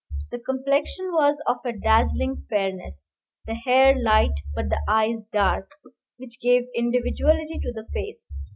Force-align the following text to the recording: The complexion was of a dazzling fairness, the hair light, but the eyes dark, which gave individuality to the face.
The 0.31 0.39
complexion 0.39 1.11
was 1.11 1.39
of 1.45 1.57
a 1.63 1.71
dazzling 1.73 2.45
fairness, 2.49 3.11
the 3.45 3.53
hair 3.53 3.93
light, 3.95 4.33
but 4.55 4.69
the 4.69 4.81
eyes 4.87 5.27
dark, 5.31 5.73
which 6.17 6.41
gave 6.41 6.63
individuality 6.73 7.59
to 7.61 7.71
the 7.71 7.85
face. 7.93 8.33